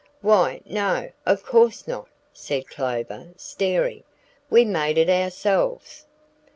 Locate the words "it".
4.97-5.11